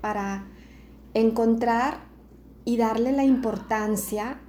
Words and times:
para 0.00 0.46
encontrar 1.14 2.00
y 2.64 2.76
darle 2.76 3.12
la 3.12 3.24
importancia 3.24 4.40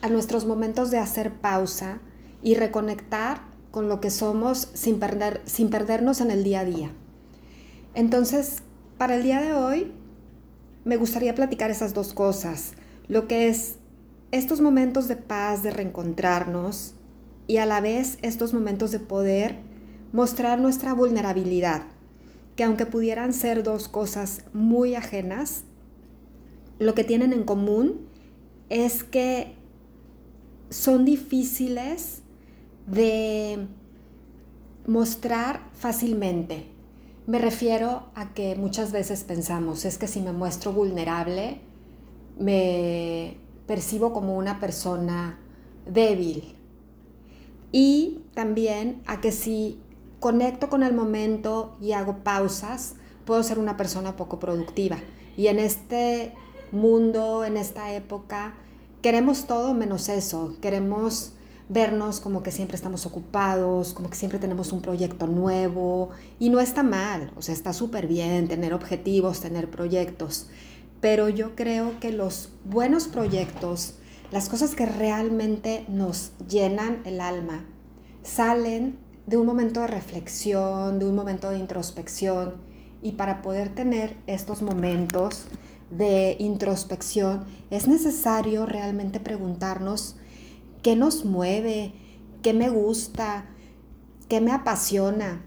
a 0.00 0.08
nuestros 0.08 0.46
momentos 0.46 0.90
de 0.90 0.98
hacer 0.98 1.32
pausa 1.32 2.00
y 2.42 2.54
reconectar 2.54 3.42
con 3.70 3.88
lo 3.88 4.00
que 4.00 4.10
somos 4.10 4.68
sin, 4.74 4.98
perder, 4.98 5.42
sin 5.44 5.70
perdernos 5.70 6.20
en 6.20 6.30
el 6.30 6.44
día 6.44 6.60
a 6.60 6.64
día. 6.64 6.90
Entonces, 7.94 8.62
para 8.98 9.16
el 9.16 9.22
día 9.22 9.40
de 9.40 9.54
hoy, 9.54 9.92
me 10.84 10.96
gustaría 10.96 11.34
platicar 11.34 11.70
esas 11.70 11.94
dos 11.94 12.12
cosas, 12.12 12.72
lo 13.08 13.28
que 13.28 13.48
es 13.48 13.76
estos 14.30 14.60
momentos 14.60 15.08
de 15.08 15.16
paz, 15.16 15.62
de 15.62 15.70
reencontrarnos 15.70 16.94
y 17.46 17.58
a 17.58 17.66
la 17.66 17.80
vez 17.80 18.18
estos 18.22 18.54
momentos 18.54 18.90
de 18.90 18.98
poder 18.98 19.58
mostrar 20.12 20.60
nuestra 20.60 20.94
vulnerabilidad, 20.94 21.82
que 22.62 22.66
aunque 22.66 22.86
pudieran 22.86 23.32
ser 23.32 23.64
dos 23.64 23.88
cosas 23.88 24.44
muy 24.52 24.94
ajenas, 24.94 25.64
lo 26.78 26.94
que 26.94 27.02
tienen 27.02 27.32
en 27.32 27.42
común 27.42 28.06
es 28.68 29.02
que 29.02 29.56
son 30.70 31.04
difíciles 31.04 32.22
de 32.86 33.66
mostrar 34.86 35.70
fácilmente. 35.74 36.68
Me 37.26 37.40
refiero 37.40 38.12
a 38.14 38.32
que 38.32 38.54
muchas 38.54 38.92
veces 38.92 39.24
pensamos, 39.24 39.84
es 39.84 39.98
que 39.98 40.06
si 40.06 40.20
me 40.20 40.30
muestro 40.30 40.72
vulnerable, 40.72 41.62
me 42.38 43.38
percibo 43.66 44.12
como 44.12 44.38
una 44.38 44.60
persona 44.60 45.40
débil. 45.84 46.54
Y 47.72 48.20
también 48.34 49.02
a 49.06 49.20
que 49.20 49.32
si 49.32 49.81
conecto 50.22 50.70
con 50.70 50.84
el 50.84 50.94
momento 50.94 51.76
y 51.80 51.92
hago 51.92 52.18
pausas, 52.18 52.94
puedo 53.24 53.42
ser 53.42 53.58
una 53.58 53.76
persona 53.76 54.14
poco 54.16 54.38
productiva. 54.38 54.98
Y 55.36 55.48
en 55.48 55.58
este 55.58 56.32
mundo, 56.70 57.44
en 57.44 57.56
esta 57.56 57.92
época, 57.92 58.54
queremos 59.02 59.48
todo 59.48 59.74
menos 59.74 60.08
eso. 60.08 60.54
Queremos 60.62 61.32
vernos 61.68 62.20
como 62.20 62.44
que 62.44 62.52
siempre 62.52 62.76
estamos 62.76 63.04
ocupados, 63.04 63.94
como 63.94 64.10
que 64.10 64.16
siempre 64.16 64.38
tenemos 64.38 64.70
un 64.70 64.80
proyecto 64.80 65.26
nuevo 65.26 66.10
y 66.38 66.50
no 66.50 66.60
está 66.60 66.84
mal, 66.84 67.32
o 67.36 67.42
sea, 67.42 67.54
está 67.54 67.72
súper 67.72 68.06
bien 68.06 68.46
tener 68.46 68.74
objetivos, 68.74 69.40
tener 69.40 69.70
proyectos, 69.70 70.48
pero 71.00 71.30
yo 71.30 71.56
creo 71.56 71.98
que 71.98 72.12
los 72.12 72.50
buenos 72.64 73.08
proyectos, 73.08 73.94
las 74.30 74.48
cosas 74.48 74.74
que 74.74 74.86
realmente 74.86 75.84
nos 75.88 76.32
llenan 76.48 77.00
el 77.06 77.20
alma, 77.20 77.64
salen 78.22 78.98
de 79.26 79.36
un 79.36 79.46
momento 79.46 79.80
de 79.80 79.86
reflexión, 79.86 80.98
de 80.98 81.06
un 81.06 81.14
momento 81.14 81.50
de 81.50 81.58
introspección 81.58 82.54
y 83.02 83.12
para 83.12 83.42
poder 83.42 83.74
tener 83.74 84.16
estos 84.26 84.62
momentos 84.62 85.46
de 85.90 86.36
introspección, 86.38 87.44
es 87.70 87.86
necesario 87.86 88.66
realmente 88.66 89.20
preguntarnos 89.20 90.16
qué 90.82 90.96
nos 90.96 91.24
mueve, 91.24 91.92
qué 92.42 92.52
me 92.52 92.70
gusta, 92.70 93.46
qué 94.28 94.40
me 94.40 94.52
apasiona. 94.52 95.44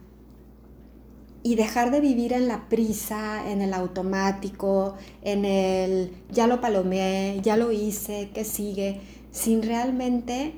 Y 1.44 1.56
dejar 1.56 1.92
de 1.92 2.00
vivir 2.00 2.34
en 2.34 2.48
la 2.48 2.70
prisa, 2.70 3.52
en 3.52 3.62
el 3.62 3.74
automático, 3.74 4.96
en 5.22 5.46
el 5.46 6.12
ya 6.32 6.48
lo 6.48 6.60
palomeé, 6.60 7.40
ya 7.42 7.56
lo 7.56 7.72
hice, 7.72 8.32
qué 8.34 8.44
sigue, 8.44 9.02
sin 9.32 9.62
realmente 9.62 10.56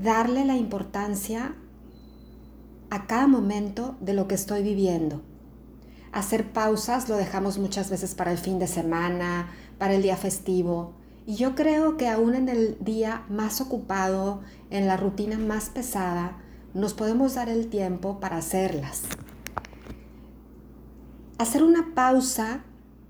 darle 0.00 0.44
la 0.44 0.56
importancia 0.56 1.56
a 2.90 3.06
cada 3.06 3.26
momento 3.26 3.96
de 4.00 4.14
lo 4.14 4.28
que 4.28 4.34
estoy 4.34 4.62
viviendo 4.62 5.22
hacer 6.16 6.50
pausas 6.50 7.10
lo 7.10 7.16
dejamos 7.16 7.58
muchas 7.58 7.90
veces 7.90 8.14
para 8.14 8.32
el 8.32 8.38
fin 8.38 8.58
de 8.58 8.66
semana, 8.66 9.50
para 9.76 9.94
el 9.94 10.02
día 10.02 10.16
festivo. 10.16 10.94
Y 11.26 11.34
yo 11.34 11.54
creo 11.54 11.98
que 11.98 12.08
aún 12.08 12.34
en 12.34 12.48
el 12.48 12.78
día 12.80 13.26
más 13.28 13.60
ocupado, 13.60 14.40
en 14.70 14.86
la 14.86 14.96
rutina 14.96 15.36
más 15.36 15.68
pesada, 15.68 16.38
nos 16.72 16.94
podemos 16.94 17.34
dar 17.34 17.50
el 17.50 17.68
tiempo 17.68 18.18
para 18.18 18.38
hacerlas. 18.38 19.02
Hacer 21.36 21.62
una 21.62 21.94
pausa 21.94 22.64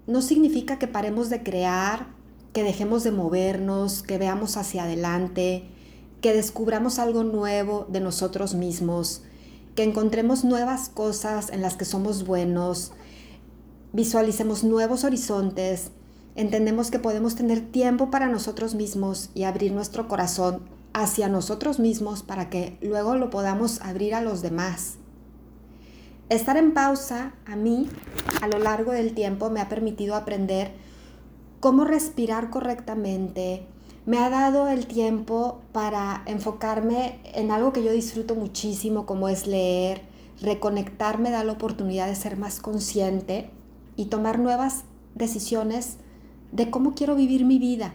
no 0.09 0.21
significa 0.21 0.81
que 0.81 0.89
paremos 0.89 1.31
de 1.31 1.45
crear, 1.45 2.09
que 2.53 2.65
dejemos 2.65 3.05
de 3.05 3.13
movernos, 3.13 4.03
que 4.03 4.19
veamos 4.19 4.57
hacia 4.57 4.83
adelante, 4.83 5.69
que 6.21 6.33
descubramos 6.33 6.99
algo 6.99 7.23
nuevo 7.23 7.87
de 7.89 8.01
nosotros 8.01 8.55
mismos, 8.55 9.23
que 9.77 9.85
encontremos 9.85 10.43
nuevas 10.43 10.89
cosas 10.89 11.51
en 11.51 11.63
las 11.63 11.77
que 11.77 11.85
somos 11.85 12.27
buenos, 12.27 12.93
visualicemos 13.93 14.65
nuevos 14.65 15.05
horizontes, 15.05 15.91
entendemos 16.35 16.91
que 16.91 16.99
podemos 16.99 17.37
tener 17.37 17.61
tiempo 17.61 18.11
para 18.11 18.27
nosotros 18.27 18.75
mismos 18.75 19.31
y 19.35 19.45
abrir 19.45 19.73
nuestro 19.73 20.09
corazón 20.09 20.63
hacia 20.95 21.29
nosotros 21.29 21.79
mismos 21.79 22.23
para 22.23 22.49
que 22.49 22.79
luego 22.81 23.17
lo 23.17 23.29
podamos 23.29 23.83
abrir 23.83 24.15
a 24.15 24.23
los 24.23 24.41
demás. 24.41 24.95
Estar 26.31 26.57
en 26.57 26.73
pausa 26.73 27.35
a 27.45 27.55
mí 27.55 27.89
a 28.41 28.49
lo 28.49 28.59
largo 28.59 28.93
del 28.93 29.15
tiempo 29.15 29.51
me 29.51 29.61
ha 29.61 29.69
permitido 29.69 30.17
aprender 30.17 30.73
cómo 31.61 31.85
respirar 31.85 32.49
correctamente, 32.49 33.67
me 34.07 34.19
ha 34.19 34.31
dado 34.31 34.69
el 34.69 34.87
tiempo 34.87 35.61
para 35.73 36.23
enfocarme 36.27 37.19
en 37.35 37.51
algo 37.51 37.73
que 37.73 37.83
yo 37.83 37.93
disfruto 37.93 38.37
muchísimo, 38.37 39.05
como 39.05 39.29
es 39.29 39.49
leer, 39.49 40.03
reconectarme, 40.41 41.31
da 41.31 41.43
la 41.43 41.53
oportunidad 41.53 42.07
de 42.07 42.15
ser 42.15 42.37
más 42.37 42.61
consciente 42.61 43.51
y 43.97 44.07
tomar 44.07 44.39
nuevas 44.39 44.85
decisiones 45.17 45.99
de 46.53 46.71
cómo 46.71 46.95
quiero 46.95 47.17
vivir 47.17 47.45
mi 47.45 47.59
vida. 47.59 47.95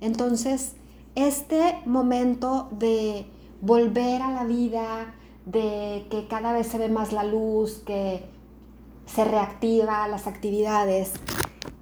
Entonces, 0.00 0.74
este 1.16 1.78
momento 1.84 2.68
de 2.70 3.26
volver 3.60 4.22
a 4.22 4.30
la 4.30 4.44
vida, 4.44 5.14
de 5.46 6.06
que 6.10 6.28
cada 6.28 6.52
vez 6.52 6.68
se 6.68 6.78
ve 6.78 6.88
más 6.88 7.12
la 7.12 7.24
luz, 7.24 7.82
que 7.84 8.24
se 9.06 9.24
reactiva 9.24 10.06
las 10.06 10.28
actividades, 10.28 11.12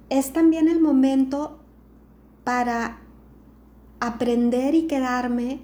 es 0.09 0.33
también 0.33 0.67
el 0.67 0.81
momento 0.81 1.59
para 2.43 2.98
aprender 3.99 4.75
y 4.75 4.87
quedarme 4.87 5.61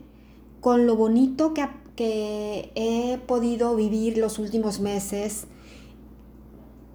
con 0.62 0.86
lo 0.86 0.96
bonito 0.96 1.54
que, 1.54 1.68
he 1.98 3.18
podido 3.20 3.74
vivir 3.76 4.18
los 4.18 4.38
últimos 4.38 4.82
meses 4.82 5.48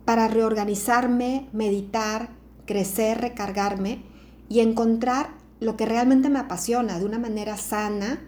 para 0.04 0.28
reorganizarme, 0.28 1.48
meditar, 1.54 2.30
crecer, 2.66 3.18
recargarme 3.18 4.02
y 4.50 4.60
encontrar 4.60 5.30
lo 5.58 5.76
que 5.78 5.86
realmente 5.86 6.28
me 6.28 6.38
apasiona 6.38 6.98
de 6.98 7.06
una 7.06 7.18
manera 7.18 7.56
sana. 7.56 8.20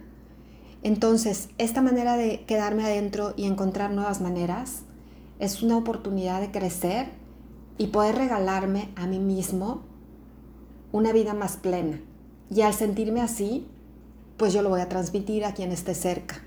Entonces, 0.81 1.49
esta 1.59 1.83
manera 1.83 2.17
de 2.17 2.43
quedarme 2.45 2.85
adentro 2.85 3.33
y 3.37 3.45
encontrar 3.45 3.91
nuevas 3.91 4.19
maneras 4.19 4.81
es 5.37 5.61
una 5.61 5.77
oportunidad 5.77 6.41
de 6.41 6.49
crecer 6.49 7.11
y 7.77 7.87
poder 7.87 8.15
regalarme 8.15 8.89
a 8.95 9.05
mí 9.05 9.19
mismo 9.19 9.83
una 10.91 11.11
vida 11.11 11.35
más 11.35 11.57
plena. 11.57 11.99
Y 12.53 12.61
al 12.61 12.73
sentirme 12.73 13.21
así, 13.21 13.65
pues 14.37 14.53
yo 14.53 14.61
lo 14.61 14.69
voy 14.69 14.81
a 14.81 14.89
transmitir 14.89 15.43
a 15.43 15.53
quien 15.53 15.71
esté 15.71 15.95
cerca. 15.95 16.43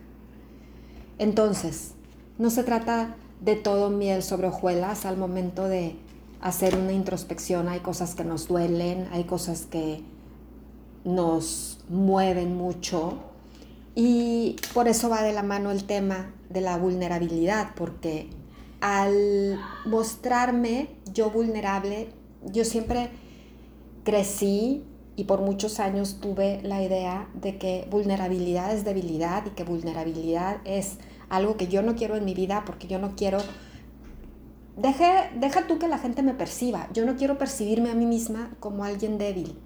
Entonces, 1.19 1.93
no 2.38 2.50
se 2.50 2.62
trata 2.62 3.17
de 3.41 3.56
todo 3.56 3.91
miel 3.91 4.23
sobre 4.23 4.49
hojuelas 4.49 5.05
al 5.05 5.17
momento 5.17 5.64
de 5.67 5.97
hacer 6.41 6.76
una 6.76 6.93
introspección. 6.93 7.69
Hay 7.69 7.81
cosas 7.81 8.14
que 8.14 8.23
nos 8.23 8.47
duelen, 8.47 9.08
hay 9.11 9.25
cosas 9.25 9.67
que 9.67 10.03
nos 11.05 11.81
mueven 11.88 12.56
mucho. 12.56 13.19
Y 13.94 14.56
por 14.75 14.87
eso 14.87 15.08
va 15.08 15.23
de 15.23 15.32
la 15.32 15.43
mano 15.43 15.73
el 15.73 15.85
tema 15.85 16.32
de 16.50 16.61
la 16.61 16.76
vulnerabilidad, 16.76 17.70
porque 17.75 18.29
al 18.81 19.58
mostrarme 19.87 20.88
yo 21.12 21.31
vulnerable, 21.31 22.08
yo 22.44 22.64
siempre 22.64 23.11
crecí 24.05 24.85
y 25.17 25.25
por 25.25 25.41
muchos 25.41 25.81
años 25.81 26.19
tuve 26.21 26.61
la 26.63 26.83
idea 26.83 27.29
de 27.35 27.57
que 27.57 27.89
vulnerabilidad 27.91 28.75
es 28.75 28.85
debilidad 28.85 29.47
y 29.47 29.51
que 29.51 29.65
vulnerabilidad 29.65 30.59
es 30.65 30.99
algo 31.31 31.57
que 31.57 31.69
yo 31.69 31.83
no 31.83 31.97
quiero 31.97 32.17
en 32.17 32.25
mi 32.25 32.35
vida 32.35 32.63
porque 32.67 32.87
yo 32.87 32.99
no 32.99 33.17
quiero... 33.17 33.39
Deje, 34.77 35.31
deja 35.41 35.67
tú 35.67 35.79
que 35.79 35.89
la 35.89 35.97
gente 35.97 36.23
me 36.23 36.35
perciba, 36.35 36.89
yo 36.93 37.07
no 37.07 37.17
quiero 37.17 37.39
percibirme 37.39 37.91
a 37.91 37.95
mí 37.95 38.05
misma 38.05 38.55
como 38.61 38.85
alguien 38.85 39.17
débil. 39.17 39.59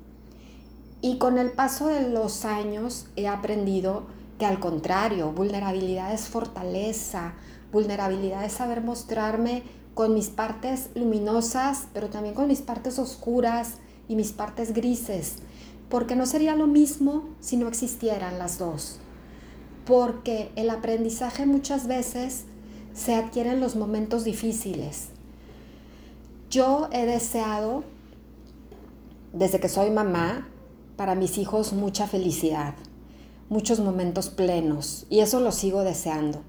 Y 1.02 1.18
con 1.18 1.36
el 1.36 1.50
paso 1.50 1.88
de 1.88 2.08
los 2.08 2.44
años 2.44 3.08
he 3.16 3.26
aprendido 3.26 4.06
que 4.38 4.46
al 4.46 4.60
contrario, 4.60 5.32
vulnerabilidad 5.32 6.14
es 6.14 6.28
fortaleza, 6.28 7.34
vulnerabilidad 7.72 8.44
es 8.44 8.52
saber 8.52 8.82
mostrarme 8.82 9.64
con 9.94 10.14
mis 10.14 10.28
partes 10.28 10.90
luminosas, 10.94 11.88
pero 11.92 12.08
también 12.08 12.36
con 12.36 12.46
mis 12.46 12.62
partes 12.62 13.00
oscuras, 13.00 13.78
y 14.08 14.16
mis 14.16 14.32
partes 14.32 14.74
grises, 14.74 15.36
porque 15.88 16.16
no 16.16 16.26
sería 16.26 16.56
lo 16.56 16.66
mismo 16.66 17.24
si 17.40 17.56
no 17.56 17.68
existieran 17.68 18.38
las 18.38 18.58
dos. 18.58 18.98
Porque 19.84 20.50
el 20.56 20.70
aprendizaje 20.70 21.46
muchas 21.46 21.86
veces 21.86 22.44
se 22.94 23.14
adquiere 23.14 23.50
en 23.50 23.60
los 23.60 23.76
momentos 23.76 24.24
difíciles. 24.24 25.08
Yo 26.50 26.88
he 26.92 27.06
deseado, 27.06 27.84
desde 29.32 29.60
que 29.60 29.68
soy 29.68 29.90
mamá, 29.90 30.48
para 30.96 31.14
mis 31.14 31.38
hijos 31.38 31.72
mucha 31.72 32.06
felicidad, 32.06 32.74
muchos 33.48 33.80
momentos 33.80 34.28
plenos, 34.28 35.06
y 35.08 35.20
eso 35.20 35.40
lo 35.40 35.52
sigo 35.52 35.82
deseando. 35.82 36.42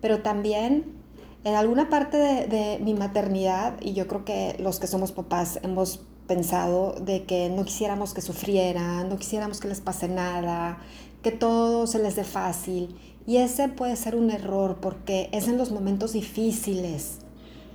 Pero 0.00 0.22
también 0.22 0.97
en 1.44 1.54
alguna 1.54 1.88
parte 1.88 2.16
de, 2.16 2.46
de, 2.46 2.78
mi 2.80 2.94
maternidad, 2.94 3.74
y 3.80 3.92
yo 3.92 4.06
creo 4.06 4.24
que 4.24 4.56
los 4.58 4.80
que 4.80 4.86
somos 4.86 5.12
papás 5.12 5.60
hemos 5.62 6.00
pensado 6.26 6.94
de 7.00 7.24
que 7.24 7.48
no 7.48 7.64
quisiéramos 7.64 8.14
que 8.14 8.20
sufrieran, 8.20 9.08
no 9.08 9.16
quisiéramos 9.16 9.60
que 9.60 9.68
les 9.68 9.80
pase 9.80 10.08
nada, 10.08 10.78
que 11.22 11.32
todo 11.32 11.86
se 11.86 11.98
les 11.98 12.16
dé 12.16 12.24
fácil. 12.24 12.96
Y 13.26 13.38
ese 13.38 13.68
puede 13.68 13.96
ser 13.96 14.14
un 14.14 14.30
error 14.30 14.78
porque 14.80 15.28
es 15.32 15.48
en 15.48 15.58
los 15.58 15.70
momentos 15.70 16.12
difíciles 16.12 17.18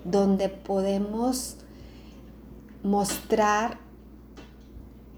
donde 0.06 0.50
podemos 0.50 1.58
mostrar 2.84 3.78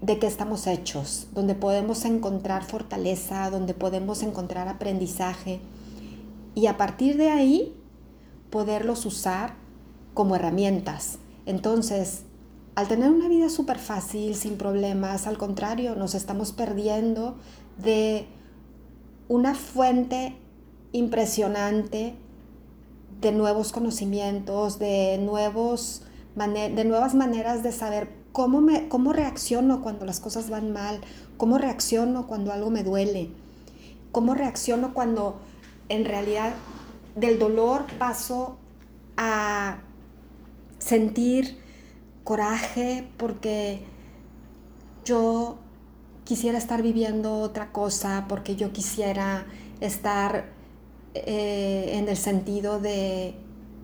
de 0.00 0.18
qué 0.18 0.26
estamos 0.26 0.66
hechos, 0.66 1.28
donde 1.32 1.54
podemos 1.54 2.04
encontrar 2.04 2.64
fortaleza, 2.64 3.50
donde 3.50 3.74
podemos 3.74 4.22
encontrar 4.22 4.68
aprendizaje 4.68 5.60
y 6.54 6.66
a 6.66 6.76
partir 6.76 7.16
de 7.16 7.30
ahí 7.30 7.74
poderlos 8.56 9.04
usar 9.04 9.52
como 10.14 10.34
herramientas. 10.34 11.18
Entonces, 11.44 12.22
al 12.74 12.88
tener 12.88 13.10
una 13.10 13.28
vida 13.28 13.50
súper 13.50 13.78
fácil, 13.78 14.34
sin 14.34 14.56
problemas, 14.56 15.26
al 15.26 15.36
contrario, 15.36 15.94
nos 15.94 16.14
estamos 16.14 16.52
perdiendo 16.52 17.36
de 17.76 18.26
una 19.28 19.54
fuente 19.54 20.38
impresionante 20.92 22.14
de 23.20 23.32
nuevos 23.32 23.72
conocimientos, 23.72 24.78
de, 24.78 25.18
nuevos, 25.18 26.00
de 26.34 26.84
nuevas 26.86 27.14
maneras 27.14 27.62
de 27.62 27.72
saber 27.72 28.08
cómo, 28.32 28.62
me, 28.62 28.88
cómo 28.88 29.12
reacciono 29.12 29.82
cuando 29.82 30.06
las 30.06 30.18
cosas 30.18 30.48
van 30.48 30.72
mal, 30.72 31.02
cómo 31.36 31.58
reacciono 31.58 32.26
cuando 32.26 32.54
algo 32.54 32.70
me 32.70 32.84
duele, 32.84 33.28
cómo 34.12 34.32
reacciono 34.32 34.94
cuando 34.94 35.40
en 35.90 36.06
realidad 36.06 36.54
del 37.16 37.38
dolor 37.38 37.86
paso 37.98 38.58
a 39.16 39.78
sentir 40.78 41.58
coraje 42.22 43.08
porque 43.16 43.82
yo 45.04 45.58
quisiera 46.24 46.58
estar 46.58 46.82
viviendo 46.82 47.38
otra 47.38 47.72
cosa, 47.72 48.26
porque 48.28 48.54
yo 48.56 48.72
quisiera 48.72 49.46
estar 49.80 50.46
eh, 51.14 51.92
en 51.94 52.08
el 52.08 52.16
sentido 52.16 52.80
de 52.80 53.34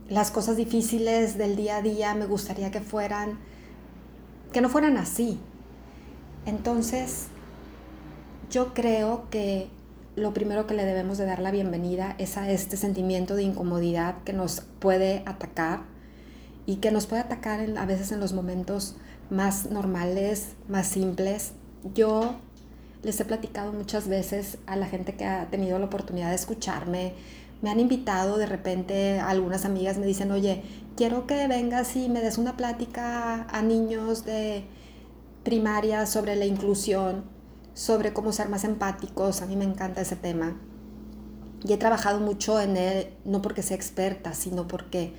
las 0.09 0.31
cosas 0.31 0.57
difíciles 0.57 1.39
del 1.39 1.57
día 1.57 1.79
a 1.79 1.83
día, 1.83 2.15
me 2.15 2.27
gustaría 2.27 2.71
que 2.71 2.81
fueran, 2.81 3.39
que 4.53 4.61
no 4.61 4.69
fueran 4.69 4.99
así. 4.99 5.41
Entonces, 6.45 7.29
yo 8.51 8.75
creo 8.75 9.31
que 9.31 9.71
lo 10.15 10.35
primero 10.35 10.67
que 10.67 10.75
le 10.75 10.85
debemos 10.85 11.17
de 11.17 11.25
dar 11.25 11.39
la 11.39 11.51
bienvenida 11.51 12.15
es 12.19 12.37
a 12.37 12.51
este 12.51 12.77
sentimiento 12.77 13.35
de 13.35 13.45
incomodidad 13.45 14.23
que 14.25 14.35
nos 14.35 14.61
puede 14.79 15.23
atacar 15.25 15.85
y 16.67 16.77
que 16.77 16.91
nos 16.91 17.07
puede 17.07 17.23
atacar 17.23 17.61
a 17.79 17.87
veces 17.87 18.13
en 18.13 18.21
los 18.21 18.35
momentos 18.35 18.97
más 19.31 19.71
normales, 19.71 20.51
más 20.69 20.87
simples. 20.87 21.53
Yo 21.95 22.37
les 23.03 23.19
he 23.21 23.25
platicado 23.25 23.73
muchas 23.73 24.07
veces 24.07 24.59
a 24.67 24.77
la 24.77 24.87
gente 24.87 25.15
que 25.15 25.25
ha 25.25 25.47
tenido 25.51 25.79
la 25.79 25.87
oportunidad 25.87 26.29
de 26.29 26.37
escucharme, 26.37 27.15
me 27.63 27.71
han 27.71 27.81
invitado 27.81 28.39
de 28.39 28.47
repente, 28.47 29.21
algunas 29.21 29.65
amigas 29.65 29.97
me 29.97 30.05
dicen, 30.05 30.31
oye, 30.33 30.63
quiero 30.97 31.27
que 31.27 31.47
vengas 31.47 31.97
y 31.97 32.09
me 32.09 32.21
des 32.21 32.37
una 32.37 32.57
plática 32.57 33.45
a 33.45 33.63
niños 33.63 34.25
de 34.25 34.65
primaria 35.45 36.07
sobre 36.07 36.37
la 36.37 36.45
inclusión, 36.45 37.25
sobre 37.75 38.13
cómo 38.13 38.33
ser 38.33 38.49
más 38.49 38.65
empáticos, 38.65 39.43
a 39.43 39.47
mí 39.47 39.57
me 39.57 39.65
encanta 39.65 40.01
ese 40.01 40.17
tema. 40.17 40.57
Y 41.65 41.73
he 41.73 41.77
trabajado 41.77 42.21
mucho 42.21 42.61
en 42.61 42.77
él, 42.77 43.15
no 43.25 43.41
porque 43.41 43.63
sea 43.63 43.77
experta, 43.77 44.35
sino 44.35 44.67
porque 44.67 45.15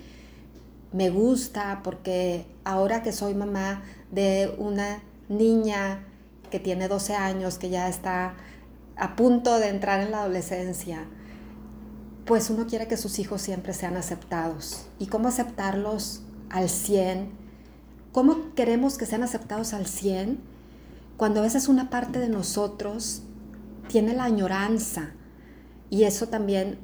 me 0.92 1.10
gusta, 1.10 1.82
porque 1.84 2.46
ahora 2.64 3.02
que 3.02 3.12
soy 3.12 3.34
mamá 3.34 3.84
de 4.12 4.54
una 4.58 5.02
niña 5.30 6.06
que 6.52 6.60
tiene 6.60 6.88
12 6.88 7.16
años, 7.16 7.58
que 7.58 7.70
ya 7.70 7.88
está 7.88 8.36
a 8.96 9.16
punto 9.16 9.58
de 9.58 9.70
entrar 9.70 10.02
en 10.02 10.12
la 10.12 10.20
adolescencia, 10.20 11.06
pues 12.26 12.50
uno 12.50 12.68
quiere 12.68 12.88
que 12.88 12.98
sus 12.98 13.20
hijos 13.20 13.42
siempre 13.42 13.74
sean 13.74 13.98
aceptados. 13.98 14.86
¿Y 15.00 15.08
cómo 15.08 15.28
aceptarlos 15.28 16.22
al 16.50 16.70
100? 16.70 17.32
¿Cómo 18.12 18.54
queremos 18.54 18.98
que 18.98 19.06
sean 19.06 19.24
aceptados 19.24 19.74
al 19.74 19.88
100? 19.88 20.53
Cuando 21.18 21.40
a 21.40 21.44
veces 21.44 21.68
una 21.68 21.90
parte 21.90 22.20
de 22.20 22.30
nosotros 22.30 23.24
tiene 23.88 24.14
la 24.14 24.24
añoranza, 24.26 25.12
y 25.90 26.04
eso 26.04 26.28
también 26.28 26.80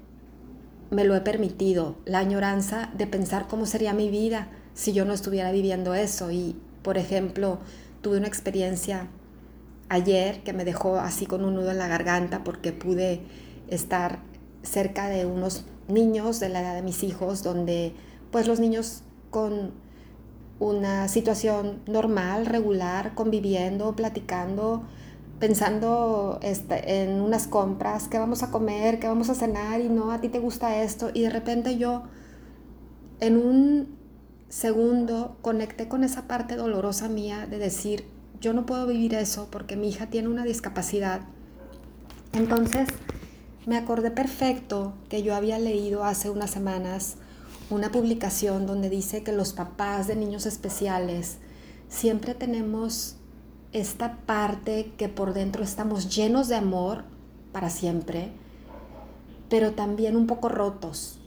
me 0.91 1.03
lo 1.03 1.15
he 1.15 1.21
permitido, 1.21 1.97
la 2.05 2.19
añoranza 2.19 2.91
de 2.97 3.07
pensar 3.07 3.47
cómo 3.47 3.65
sería 3.65 3.93
mi 3.93 4.09
vida 4.09 4.49
si 4.73 4.93
yo 4.93 5.05
no 5.05 5.13
estuviera 5.13 5.51
viviendo 5.51 5.93
eso. 5.93 6.31
Y, 6.31 6.55
por 6.83 6.97
ejemplo, 6.97 7.59
tuve 8.01 8.17
una 8.17 8.27
experiencia 8.27 9.07
ayer 9.89 10.43
que 10.43 10.53
me 10.53 10.65
dejó 10.65 10.97
así 10.99 11.25
con 11.25 11.43
un 11.43 11.55
nudo 11.55 11.71
en 11.71 11.79
la 11.79 11.87
garganta 11.87 12.43
porque 12.43 12.71
pude 12.71 13.21
estar 13.67 14.19
cerca 14.61 15.09
de 15.09 15.25
unos 15.25 15.65
niños 15.87 16.39
de 16.39 16.49
la 16.49 16.61
edad 16.61 16.75
de 16.75 16.83
mis 16.83 17.03
hijos, 17.03 17.43
donde 17.43 17.93
pues 18.31 18.47
los 18.47 18.59
niños 18.59 19.01
con 19.31 19.71
una 20.59 21.07
situación 21.07 21.81
normal, 21.87 22.45
regular, 22.45 23.13
conviviendo, 23.15 23.95
platicando, 23.95 24.83
pensando 25.39 26.39
este, 26.41 27.03
en 27.03 27.21
unas 27.21 27.47
compras, 27.47 28.07
qué 28.09 28.17
vamos 28.17 28.43
a 28.43 28.51
comer, 28.51 28.99
qué 28.99 29.07
vamos 29.07 29.29
a 29.29 29.35
cenar 29.35 29.79
y 29.79 29.87
no, 29.87 30.11
a 30.11 30.19
ti 30.19 30.27
te 30.27 30.39
gusta 30.39 30.81
esto. 30.81 31.11
Y 31.13 31.21
de 31.21 31.29
repente 31.29 31.77
yo 31.77 32.03
en 33.21 33.37
un 33.37 33.97
segundo 34.49 35.37
conecté 35.41 35.87
con 35.87 36.03
esa 36.03 36.27
parte 36.27 36.55
dolorosa 36.55 37.07
mía 37.07 37.47
de 37.49 37.57
decir, 37.57 38.05
yo 38.41 38.53
no 38.53 38.65
puedo 38.65 38.85
vivir 38.85 39.13
eso 39.13 39.47
porque 39.49 39.77
mi 39.77 39.89
hija 39.89 40.07
tiene 40.07 40.27
una 40.27 40.43
discapacidad. 40.43 41.21
Entonces 42.33 42.89
me 43.65 43.77
acordé 43.77 44.11
perfecto 44.11 44.93
que 45.09 45.23
yo 45.23 45.35
había 45.35 45.57
leído 45.57 46.03
hace 46.03 46.29
unas 46.29 46.51
semanas 46.51 47.17
una 47.69 47.91
publicación 47.91 48.65
donde 48.65 48.89
dice 48.89 49.23
que 49.23 49.31
los 49.31 49.53
papás 49.53 50.07
de 50.07 50.15
niños 50.15 50.45
especiales 50.45 51.37
siempre 51.87 52.33
tenemos 52.33 53.15
esta 53.71 54.17
parte 54.25 54.93
que 54.97 55.09
por 55.09 55.33
dentro 55.33 55.63
estamos 55.63 56.15
llenos 56.15 56.47
de 56.47 56.55
amor 56.55 57.03
para 57.51 57.69
siempre, 57.69 58.31
pero 59.49 59.73
también 59.73 60.15
un 60.15 60.25
poco 60.25 60.49
rotos. 60.49 61.19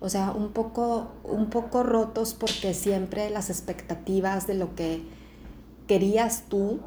O 0.00 0.08
sea, 0.08 0.32
un 0.32 0.52
poco, 0.52 1.08
un 1.24 1.50
poco 1.50 1.82
rotos 1.82 2.34
porque 2.34 2.72
siempre 2.72 3.28
las 3.28 3.50
expectativas 3.50 4.46
de 4.46 4.54
lo 4.54 4.74
que 4.74 5.02
querías 5.86 6.44
tú, 6.48 6.80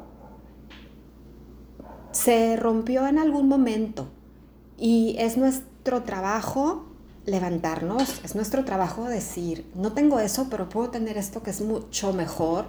se 2.10 2.56
rompió 2.56 3.06
en 3.06 3.18
algún 3.18 3.48
momento 3.48 4.08
y 4.78 5.16
es 5.18 5.36
nuestro 5.36 6.02
trabajo 6.04 6.86
levantarnos, 7.26 8.20
es 8.24 8.34
nuestro 8.34 8.64
trabajo 8.64 9.04
decir, 9.04 9.66
no 9.74 9.92
tengo 9.92 10.20
eso, 10.20 10.48
pero 10.50 10.68
puedo 10.68 10.90
tener 10.90 11.16
esto 11.16 11.42
que 11.42 11.50
es 11.50 11.60
mucho 11.60 12.12
mejor, 12.12 12.66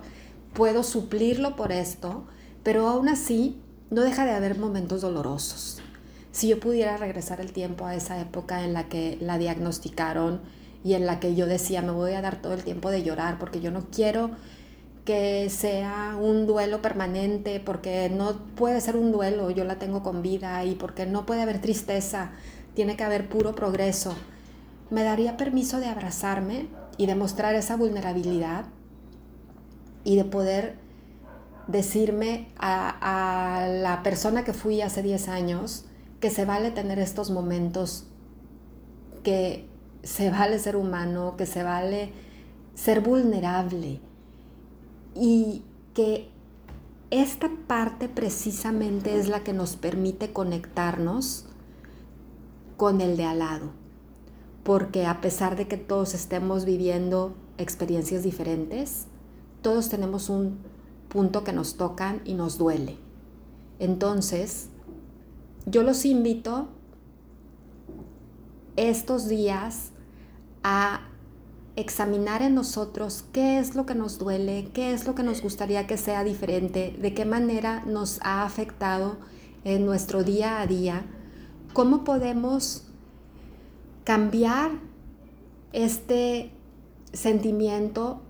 puedo 0.54 0.84
suplirlo 0.84 1.56
por 1.56 1.72
esto, 1.72 2.26
pero 2.64 2.88
aún 2.88 3.10
así 3.10 3.62
no 3.90 4.02
deja 4.02 4.26
de 4.26 4.32
haber 4.32 4.58
momentos 4.58 5.02
dolorosos. 5.02 5.82
Si 6.32 6.48
yo 6.48 6.60
pudiera 6.60 6.98
regresar 6.98 7.40
el 7.40 7.52
tiempo 7.54 7.86
a 7.86 7.96
esa 7.96 8.20
época 8.20 8.64
en 8.64 8.74
la 8.74 8.90
que 8.90 9.18
la 9.22 9.38
diagnosticaron 9.38 10.42
y 10.84 10.94
en 10.94 11.06
la 11.06 11.20
que 11.20 11.36
yo 11.36 11.46
decía, 11.46 11.82
me 11.82 11.92
voy 11.92 12.14
a 12.14 12.22
dar 12.22 12.42
todo 12.42 12.54
el 12.54 12.64
tiempo 12.64 12.90
de 12.90 13.04
llorar 13.04 13.40
porque 13.40 13.62
yo 13.62 13.72
no 13.72 13.88
quiero 13.92 14.32
que 15.06 15.50
sea 15.52 16.18
un 16.20 16.48
duelo 16.48 16.82
permanente, 16.82 17.62
porque 17.64 18.10
no 18.10 18.38
puede 18.56 18.82
ser 18.82 18.98
un 18.98 19.12
duelo, 19.12 19.52
yo 19.52 19.64
la 19.64 19.78
tengo 19.78 20.02
con 20.02 20.24
vida 20.24 20.66
y 20.66 20.74
porque 20.74 21.06
no 21.06 21.28
puede 21.28 21.44
haber 21.44 21.62
tristeza, 21.62 22.32
tiene 22.74 22.98
que 22.98 23.04
haber 23.04 23.30
puro 23.30 23.54
progreso. 23.54 24.16
Me 24.90 25.04
daría 25.04 25.38
permiso 25.38 25.80
de 25.80 25.88
abrazarme 25.88 26.68
y 26.98 27.06
de 27.06 27.16
mostrar 27.16 27.56
esa 27.56 27.76
vulnerabilidad 27.76 28.66
y 30.04 30.16
de 30.16 30.26
poder 30.26 30.78
decirme 31.68 32.48
a, 32.58 33.68
la 33.82 34.04
persona 34.04 34.44
que 34.44 34.54
fui 34.54 34.82
hace 34.82 35.02
10 35.02 35.28
años 35.30 35.86
que 36.20 36.30
se 36.30 36.46
vale 36.46 36.72
tener 36.72 37.00
estos 37.00 37.32
momentos, 37.32 38.06
que 39.24 39.68
se 40.04 40.30
vale 40.30 40.60
ser 40.60 40.76
humano, 40.76 41.36
que 41.38 41.46
se 41.46 41.64
vale 41.64 42.12
ser 42.76 43.02
vulnerable 43.02 44.00
y 45.16 45.64
que 45.94 46.30
esta 47.10 47.50
parte 47.68 48.10
precisamente 48.10 49.18
es 49.18 49.28
la 49.28 49.44
que 49.44 49.54
nos 49.54 49.76
permite 49.76 50.34
conectarnos 50.34 51.46
con 52.78 53.02
el 53.02 53.18
de 53.18 53.26
al 53.26 53.40
lado. 53.40 53.85
Porque 54.66 55.06
a 55.06 55.22
pesar 55.22 55.56
de 55.56 55.70
que 55.70 55.78
todos 55.78 56.14
estemos 56.14 56.66
viviendo 56.66 57.36
experiencias 57.58 58.24
diferentes, 58.24 59.06
todos 59.62 59.88
tenemos 59.88 60.30
un 60.30 60.58
punto 61.08 61.46
que 61.46 61.54
nos 61.54 61.78
tocan 61.78 62.22
y 62.26 62.34
nos 62.34 62.58
duele. 62.58 62.98
Entonces, 63.80 64.70
yo 65.68 65.84
los 65.84 66.04
invito 66.04 66.68
estos 68.76 69.30
días 69.30 69.92
a 70.64 71.02
examinar 71.76 72.42
en 72.42 72.56
nosotros 72.56 73.24
qué 73.34 73.60
es 73.60 73.76
lo 73.76 73.86
que 73.86 73.96
nos 73.96 74.18
duele, 74.18 74.72
qué 74.74 74.94
es 74.94 75.06
lo 75.06 75.14
que 75.14 75.24
nos 75.24 75.42
gustaría 75.42 75.88
que 75.88 75.98
sea 75.98 76.24
diferente, 76.24 76.98
de 77.00 77.14
qué 77.14 77.24
manera 77.24 77.84
nos 77.86 78.20
ha 78.24 78.44
afectado 78.44 79.18
en 79.64 79.86
nuestro 79.86 80.24
día 80.24 80.60
a 80.60 80.68
día, 80.68 81.06
cómo 81.74 82.04
podemos 82.04 82.88
cambiar 84.06 84.72
este 85.74 86.52
sentimiento 87.12 88.22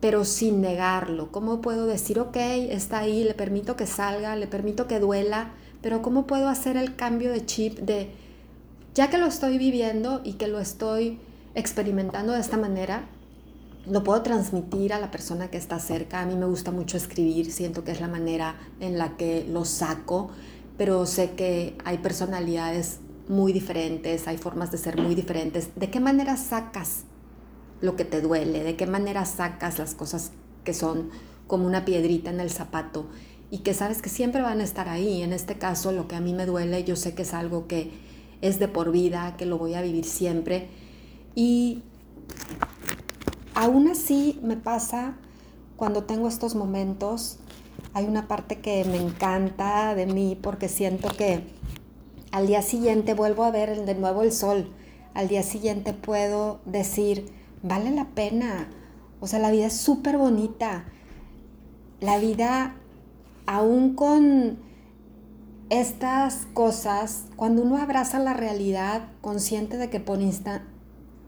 pero 0.00 0.24
sin 0.24 0.62
negarlo. 0.62 1.30
¿Cómo 1.30 1.60
puedo 1.60 1.86
decir, 1.86 2.18
ok, 2.18 2.36
está 2.36 3.00
ahí, 3.00 3.22
le 3.22 3.34
permito 3.34 3.76
que 3.76 3.86
salga, 3.86 4.34
le 4.34 4.46
permito 4.46 4.86
que 4.86 4.98
duela, 4.98 5.52
pero 5.82 6.02
cómo 6.02 6.26
puedo 6.26 6.48
hacer 6.48 6.76
el 6.76 6.96
cambio 6.96 7.30
de 7.30 7.44
chip 7.44 7.78
de, 7.78 8.10
ya 8.94 9.10
que 9.10 9.18
lo 9.18 9.26
estoy 9.26 9.58
viviendo 9.58 10.22
y 10.24 10.34
que 10.34 10.48
lo 10.48 10.58
estoy 10.58 11.18
experimentando 11.54 12.32
de 12.32 12.40
esta 12.40 12.56
manera, 12.56 13.08
lo 13.86 14.02
puedo 14.02 14.22
transmitir 14.22 14.92
a 14.92 14.98
la 14.98 15.10
persona 15.10 15.50
que 15.50 15.58
está 15.58 15.78
cerca. 15.78 16.20
A 16.20 16.26
mí 16.26 16.34
me 16.34 16.46
gusta 16.46 16.70
mucho 16.70 16.96
escribir, 16.96 17.52
siento 17.52 17.84
que 17.84 17.92
es 17.92 18.00
la 18.00 18.08
manera 18.08 18.56
en 18.80 18.96
la 18.96 19.16
que 19.18 19.44
lo 19.50 19.66
saco, 19.66 20.30
pero 20.78 21.04
sé 21.04 21.32
que 21.32 21.76
hay 21.84 21.98
personalidades 21.98 23.00
muy 23.30 23.52
diferentes, 23.52 24.28
hay 24.28 24.36
formas 24.36 24.70
de 24.72 24.78
ser 24.78 25.00
muy 25.00 25.14
diferentes. 25.14 25.70
¿De 25.76 25.88
qué 25.88 26.00
manera 26.00 26.36
sacas 26.36 27.04
lo 27.80 27.96
que 27.96 28.04
te 28.04 28.20
duele? 28.20 28.62
¿De 28.62 28.76
qué 28.76 28.86
manera 28.86 29.24
sacas 29.24 29.78
las 29.78 29.94
cosas 29.94 30.32
que 30.64 30.74
son 30.74 31.10
como 31.46 31.66
una 31.66 31.84
piedrita 31.84 32.30
en 32.30 32.40
el 32.40 32.50
zapato 32.50 33.06
y 33.50 33.58
que 33.58 33.72
sabes 33.72 34.02
que 34.02 34.08
siempre 34.08 34.42
van 34.42 34.60
a 34.60 34.64
estar 34.64 34.88
ahí? 34.88 35.22
En 35.22 35.32
este 35.32 35.54
caso, 35.56 35.92
lo 35.92 36.08
que 36.08 36.16
a 36.16 36.20
mí 36.20 36.34
me 36.34 36.44
duele, 36.44 36.84
yo 36.84 36.96
sé 36.96 37.14
que 37.14 37.22
es 37.22 37.32
algo 37.32 37.68
que 37.68 37.92
es 38.42 38.58
de 38.58 38.68
por 38.68 38.90
vida, 38.90 39.36
que 39.36 39.46
lo 39.46 39.58
voy 39.58 39.74
a 39.74 39.82
vivir 39.82 40.04
siempre 40.04 40.68
y 41.34 41.82
aún 43.54 43.88
así 43.88 44.40
me 44.42 44.56
pasa 44.56 45.14
cuando 45.76 46.04
tengo 46.04 46.28
estos 46.28 46.54
momentos, 46.54 47.38
hay 47.94 48.06
una 48.06 48.28
parte 48.28 48.60
que 48.60 48.84
me 48.84 48.96
encanta 48.96 49.94
de 49.94 50.06
mí 50.06 50.38
porque 50.40 50.68
siento 50.68 51.08
que 51.16 51.44
al 52.32 52.46
día 52.46 52.62
siguiente 52.62 53.14
vuelvo 53.14 53.44
a 53.44 53.50
ver 53.50 53.84
de 53.84 53.94
nuevo 53.94 54.22
el 54.22 54.32
sol. 54.32 54.70
Al 55.14 55.28
día 55.28 55.42
siguiente 55.42 55.92
puedo 55.92 56.60
decir, 56.64 57.32
vale 57.62 57.90
la 57.90 58.06
pena. 58.06 58.68
O 59.20 59.26
sea, 59.26 59.38
la 59.40 59.50
vida 59.50 59.66
es 59.66 59.76
súper 59.76 60.16
bonita. 60.16 60.84
La 62.00 62.18
vida, 62.18 62.76
aún 63.46 63.94
con 63.94 64.58
estas 65.70 66.46
cosas, 66.54 67.24
cuando 67.36 67.62
uno 67.62 67.78
abraza 67.78 68.18
la 68.18 68.34
realidad, 68.34 69.08
consciente 69.20 69.76
de 69.76 69.90
que 69.90 70.00
por, 70.00 70.18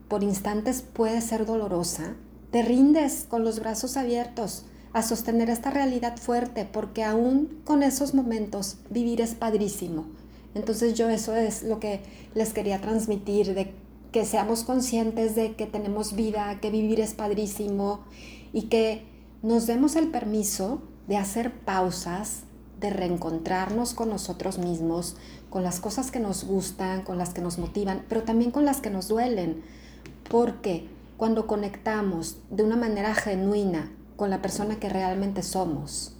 por 0.08 0.22
instantes 0.22 0.82
puede 0.82 1.20
ser 1.20 1.46
dolorosa, 1.46 2.14
te 2.52 2.62
rindes 2.62 3.26
con 3.28 3.44
los 3.44 3.60
brazos 3.60 3.96
abiertos 3.96 4.66
a 4.92 5.02
sostener 5.02 5.50
esta 5.50 5.70
realidad 5.70 6.16
fuerte, 6.16 6.64
porque 6.64 7.02
aún 7.02 7.60
con 7.64 7.82
esos 7.82 8.14
momentos 8.14 8.76
vivir 8.90 9.20
es 9.20 9.34
padrísimo. 9.34 10.04
Entonces 10.54 10.94
yo 10.94 11.08
eso 11.08 11.34
es 11.34 11.62
lo 11.62 11.80
que 11.80 12.00
les 12.34 12.52
quería 12.52 12.80
transmitir, 12.80 13.54
de 13.54 13.72
que 14.12 14.26
seamos 14.26 14.62
conscientes 14.62 15.34
de 15.34 15.54
que 15.54 15.66
tenemos 15.66 16.14
vida, 16.14 16.58
que 16.60 16.70
vivir 16.70 17.00
es 17.00 17.14
padrísimo 17.14 18.00
y 18.52 18.64
que 18.64 19.06
nos 19.42 19.66
demos 19.66 19.96
el 19.96 20.08
permiso 20.08 20.82
de 21.08 21.16
hacer 21.16 21.52
pausas, 21.52 22.42
de 22.78 22.90
reencontrarnos 22.90 23.94
con 23.94 24.10
nosotros 24.10 24.58
mismos, 24.58 25.16
con 25.50 25.62
las 25.62 25.80
cosas 25.80 26.10
que 26.10 26.20
nos 26.20 26.44
gustan, 26.44 27.02
con 27.02 27.16
las 27.16 27.30
que 27.30 27.40
nos 27.40 27.58
motivan, 27.58 28.04
pero 28.08 28.22
también 28.22 28.50
con 28.50 28.64
las 28.64 28.80
que 28.80 28.90
nos 28.90 29.08
duelen. 29.08 29.62
Porque 30.30 30.88
cuando 31.16 31.46
conectamos 31.46 32.38
de 32.50 32.64
una 32.64 32.76
manera 32.76 33.14
genuina 33.14 33.92
con 34.16 34.30
la 34.30 34.42
persona 34.42 34.78
que 34.78 34.88
realmente 34.88 35.42
somos, 35.42 36.16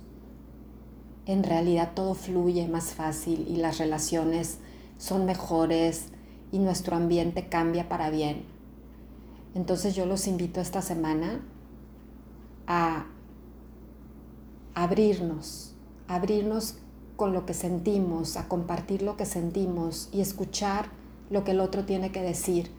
en 1.26 1.42
realidad 1.42 1.92
todo 1.94 2.14
fluye 2.14 2.66
más 2.68 2.94
fácil 2.94 3.46
y 3.48 3.56
las 3.56 3.78
relaciones 3.78 4.58
son 4.98 5.24
mejores 5.24 6.06
y 6.50 6.58
nuestro 6.58 6.96
ambiente 6.96 7.48
cambia 7.48 7.88
para 7.88 8.10
bien. 8.10 8.44
Entonces 9.54 9.94
yo 9.94 10.06
los 10.06 10.26
invito 10.26 10.60
esta 10.60 10.82
semana 10.82 11.40
a 12.66 13.06
abrirnos, 14.74 15.74
abrirnos 16.08 16.76
con 17.16 17.32
lo 17.32 17.46
que 17.46 17.54
sentimos, 17.54 18.36
a 18.36 18.48
compartir 18.48 19.02
lo 19.02 19.16
que 19.16 19.26
sentimos 19.26 20.08
y 20.12 20.20
escuchar 20.20 20.86
lo 21.30 21.44
que 21.44 21.52
el 21.52 21.60
otro 21.60 21.84
tiene 21.84 22.10
que 22.10 22.22
decir 22.22 22.70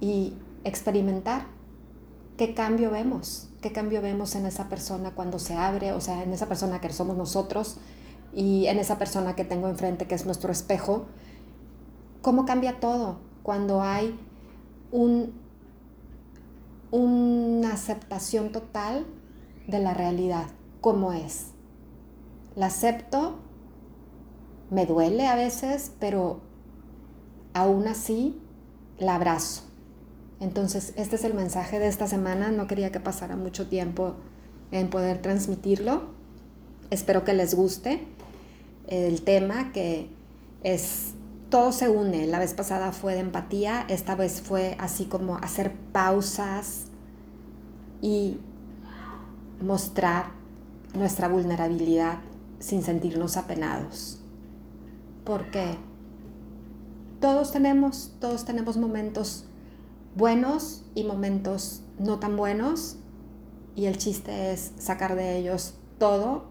y 0.00 0.34
experimentar 0.64 1.57
qué 2.38 2.54
cambio 2.54 2.92
vemos, 2.92 3.48
qué 3.60 3.72
cambio 3.72 4.00
vemos 4.00 4.36
en 4.36 4.46
esa 4.46 4.68
persona 4.68 5.10
cuando 5.10 5.40
se 5.40 5.54
abre, 5.54 5.92
o 5.92 6.00
sea, 6.00 6.22
en 6.22 6.32
esa 6.32 6.46
persona 6.46 6.80
que 6.80 6.90
somos 6.90 7.16
nosotros 7.16 7.78
y 8.32 8.66
en 8.66 8.78
esa 8.78 8.96
persona 8.96 9.34
que 9.34 9.44
tengo 9.44 9.68
enfrente 9.68 10.06
que 10.06 10.14
es 10.14 10.24
nuestro 10.24 10.52
espejo, 10.52 11.06
cómo 12.22 12.46
cambia 12.46 12.78
todo 12.78 13.18
cuando 13.42 13.82
hay 13.82 14.16
un, 14.92 15.34
una 16.92 17.72
aceptación 17.72 18.52
total 18.52 19.04
de 19.66 19.80
la 19.80 19.92
realidad, 19.92 20.46
como 20.80 21.12
es. 21.12 21.48
La 22.54 22.66
acepto, 22.66 23.40
me 24.70 24.86
duele 24.86 25.26
a 25.26 25.34
veces, 25.34 25.92
pero 25.98 26.40
aún 27.52 27.88
así 27.88 28.40
la 28.96 29.16
abrazo 29.16 29.67
entonces, 30.40 30.92
este 30.96 31.16
es 31.16 31.24
el 31.24 31.34
mensaje 31.34 31.78
de 31.78 31.88
esta 31.88 32.06
semana. 32.06 32.50
No 32.50 32.66
quería 32.66 32.92
que 32.92 33.00
pasara 33.00 33.36
mucho 33.36 33.66
tiempo 33.66 34.14
en 34.70 34.88
poder 34.88 35.20
transmitirlo. 35.20 36.02
Espero 36.90 37.24
que 37.24 37.34
les 37.34 37.54
guste 37.54 38.06
el 38.86 39.22
tema 39.22 39.72
que 39.72 40.08
es 40.62 41.14
todo 41.50 41.72
se 41.72 41.88
une. 41.88 42.26
La 42.26 42.38
vez 42.38 42.54
pasada 42.54 42.92
fue 42.92 43.14
de 43.14 43.20
empatía, 43.20 43.84
esta 43.88 44.14
vez 44.14 44.40
fue 44.40 44.76
así 44.78 45.06
como 45.06 45.36
hacer 45.38 45.72
pausas 45.92 46.86
y 48.00 48.38
mostrar 49.60 50.26
nuestra 50.94 51.28
vulnerabilidad 51.28 52.18
sin 52.60 52.82
sentirnos 52.82 53.36
apenados. 53.36 54.20
Porque 55.24 55.76
todos 57.20 57.50
tenemos, 57.50 58.12
todos 58.20 58.44
tenemos 58.44 58.76
momentos 58.76 59.44
buenos 60.18 60.82
y 60.96 61.04
momentos 61.04 61.80
no 62.00 62.18
tan 62.18 62.36
buenos 62.36 62.96
y 63.76 63.86
el 63.86 63.98
chiste 63.98 64.52
es 64.52 64.72
sacar 64.76 65.14
de 65.14 65.38
ellos 65.38 65.74
todo 65.98 66.46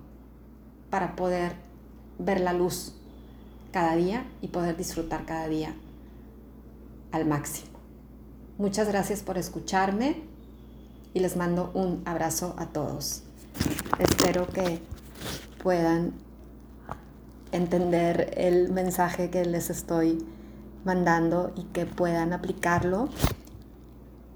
para 0.90 1.18
poder 1.18 1.52
ver 2.18 2.40
la 2.40 2.54
luz 2.54 2.94
cada 3.74 3.98
día 3.98 4.26
y 4.42 4.48
poder 4.48 4.78
disfrutar 4.78 5.26
cada 5.26 5.50
día 5.50 5.76
al 7.12 7.26
máximo. 7.26 7.78
Muchas 8.58 8.88
gracias 8.88 9.22
por 9.22 9.38
escucharme 9.38 10.24
y 11.14 11.20
les 11.20 11.36
mando 11.36 11.70
un 11.74 12.04
abrazo 12.06 12.56
a 12.58 12.68
todos. 12.68 13.24
Espero 14.00 14.48
que 14.48 14.80
puedan 15.62 16.14
entender 17.52 18.34
el 18.38 18.72
mensaje 18.72 19.30
que 19.30 19.44
les 19.44 19.70
estoy 19.70 20.26
mandando 20.86 21.52
y 21.58 21.64
que 21.64 21.86
puedan 21.86 22.32
aplicarlo 22.32 23.10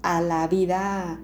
a 0.02 0.20
la 0.20 0.46
vida 0.48 1.20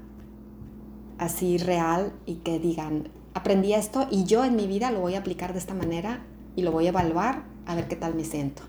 así 1.19 1.59
real 1.59 2.13
y 2.27 2.37
que 2.37 2.59
digan, 2.59 3.09
aprendí 3.35 3.75
esto 3.75 4.07
y 4.11 4.25
yo 4.25 4.45
en 4.45 4.57
mi 4.57 4.67
vida 4.67 4.91
lo 4.91 5.01
voy 5.01 5.15
a 5.15 5.19
aplicar 5.19 5.53
de 5.53 5.59
esta 5.59 5.75
manera 5.75 6.25
y 6.57 6.63
lo 6.63 6.73
voy 6.73 6.87
a 6.87 6.91
evaluar 6.91 7.45
a 7.67 7.75
ver 7.75 7.89
qué 7.89 7.97
tal 7.97 8.15
me 8.15 8.25
siento. 8.25 8.63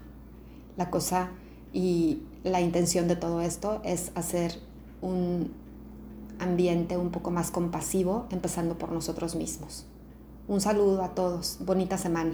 La 0.77 0.89
cosa 0.89 1.29
y 1.73 2.23
la 2.43 2.61
intención 2.61 3.07
de 3.07 3.15
todo 3.15 3.41
esto 3.41 3.81
es 3.83 4.11
hacer 4.15 4.59
un 5.01 5.51
ambiente 6.39 6.97
un 6.97 7.09
poco 7.09 7.31
más 7.31 7.51
compasivo, 7.51 8.27
empezando 8.31 8.77
por 8.77 8.91
nosotros 8.91 9.35
mismos. 9.35 9.85
Un 10.47 10.61
saludo 10.61 11.03
a 11.03 11.09
todos, 11.09 11.57
bonita 11.61 11.97
semana. 11.97 12.33